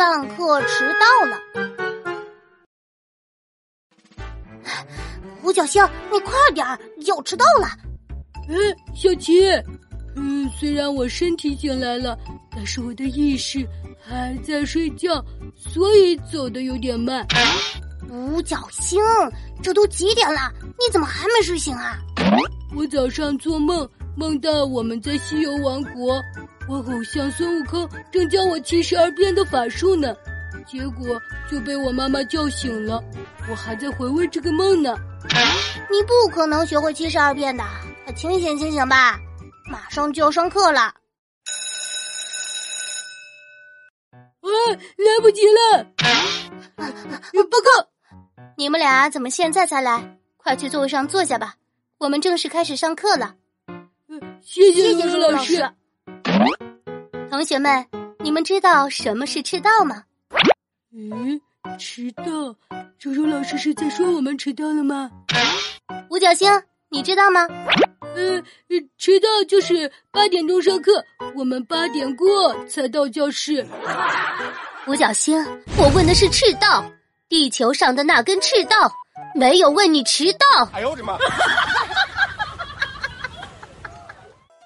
[0.00, 1.38] 上课迟到了。
[5.42, 7.68] 五角星，你快点儿，要迟到了。
[8.48, 8.56] 嗯，
[8.94, 9.42] 小琪，
[10.16, 12.18] 嗯，虽然我身体醒来了，
[12.50, 13.62] 但是我的意识
[14.02, 15.22] 还在睡觉，
[15.54, 17.26] 所以走的有点慢。
[18.08, 18.98] 五角星，
[19.62, 20.50] 这都几点了？
[20.78, 21.98] 你怎么还没睡醒啊？
[22.74, 23.86] 我早上做梦，
[24.20, 26.22] 梦到我们在西游王国，
[26.68, 30.14] 我偶像孙悟空正教我七十二变的法术呢，
[30.66, 31.18] 结果
[31.50, 33.02] 就被我妈妈叫醒了。
[33.50, 34.94] 我还在回味这个梦呢。
[35.90, 37.64] 你不可能学会七十二变的，
[38.04, 39.18] 快清醒清醒吧！
[39.70, 40.82] 马上就要上课了。
[40.82, 40.92] 啊，
[44.98, 45.86] 来不及了！
[46.76, 47.88] 报告。
[48.58, 50.18] 你们俩怎么现在才来？
[50.36, 51.54] 快去座位上坐下吧，
[51.96, 53.36] 我们正式开始上课了。
[54.42, 55.70] 谢谢谢谢老师。
[57.30, 57.86] 同学们，
[58.18, 60.02] 你们知道什么是迟到吗？
[60.92, 61.40] 嗯，
[61.78, 62.24] 迟到？
[62.98, 65.10] 周周老师是在说我们迟到了吗？
[66.10, 66.50] 五角星，
[66.88, 67.46] 你知道吗？
[68.14, 68.42] 呃，
[68.98, 73.66] 迟到就是八点钟上课，我们八点过才到教室。
[74.86, 75.36] 五角星，
[75.78, 76.84] 我问的是赤道。
[77.28, 78.92] 地球上的那根赤道，
[79.36, 80.68] 没有问你迟到。
[80.72, 81.16] 哎呦我的妈！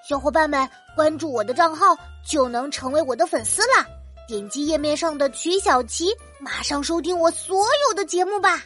[0.07, 3.87] 小伙伴们，关注我的账号就能成为我的粉丝啦！
[4.29, 8.63] 点击页面上的曲小琪，马上收听我所有的节目吧。